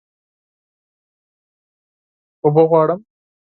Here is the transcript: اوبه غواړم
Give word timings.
اوبه 2.43 2.63
غواړم 2.69 2.99